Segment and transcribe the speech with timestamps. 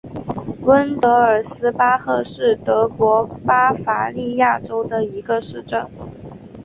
[0.63, 5.85] 温德尔斯巴赫是德国巴伐利亚州的一个市镇。